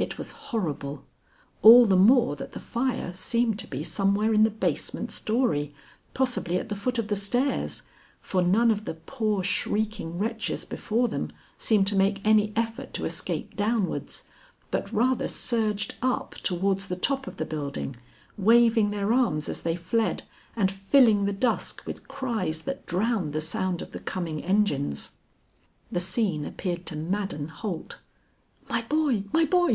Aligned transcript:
It 0.00 0.16
was 0.16 0.30
horrible, 0.30 1.04
all 1.60 1.84
the 1.84 1.94
more 1.94 2.34
that 2.34 2.52
the 2.52 2.58
fire 2.58 3.12
seem 3.12 3.52
to 3.56 3.66
be 3.66 3.82
somewhere 3.82 4.32
in 4.32 4.44
the 4.44 4.50
basement 4.50 5.10
story, 5.10 5.74
possibly 6.14 6.56
at 6.56 6.70
the 6.70 6.74
foot 6.74 6.98
of 6.98 7.08
the 7.08 7.16
stairs, 7.16 7.82
for 8.22 8.40
none 8.40 8.70
of 8.70 8.86
the 8.86 8.94
poor 8.94 9.42
shrieking 9.42 10.18
wretches 10.18 10.64
before 10.64 11.06
them 11.08 11.28
seemed 11.58 11.86
to 11.88 11.94
make 11.96 12.26
any 12.26 12.50
effort 12.56 12.94
to 12.94 13.04
escape 13.04 13.56
downwards, 13.56 14.24
but 14.70 14.90
rather 14.90 15.28
surged 15.28 15.94
up 16.00 16.34
towards 16.36 16.88
the 16.88 16.96
top 16.96 17.26
of 17.26 17.36
the 17.36 17.44
building, 17.44 17.94
waving 18.38 18.92
their 18.92 19.12
arms 19.12 19.50
as 19.50 19.60
they 19.60 19.76
fled, 19.76 20.22
and 20.56 20.70
filling 20.72 21.26
the 21.26 21.30
dusk 21.34 21.82
with 21.84 22.08
cries 22.08 22.62
that 22.62 22.86
drowned 22.86 23.34
the 23.34 23.40
sound 23.42 23.82
of 23.82 23.90
the 23.92 24.00
coming 24.00 24.42
engines. 24.42 25.16
The 25.92 26.00
scene 26.00 26.46
appeared 26.46 26.86
to 26.86 26.96
madden 26.96 27.48
Holt. 27.48 27.98
"My 28.66 28.80
boy! 28.80 29.24
my 29.34 29.44
boy! 29.44 29.68